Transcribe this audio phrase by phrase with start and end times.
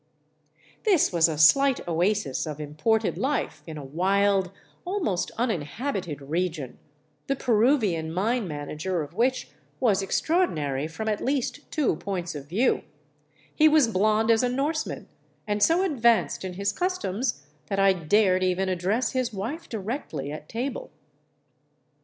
[0.83, 4.51] This was a slight oasis of imported life in a wild,
[4.83, 6.79] almost uninhabited region,
[7.27, 12.81] the Peruvian mine manager of which was extraordinary from at least two points of view,—
[13.55, 15.07] he was blond as a Norseman,
[15.45, 20.49] and so advanced in his customs that I dared even address his wife directly at
[20.49, 20.89] table.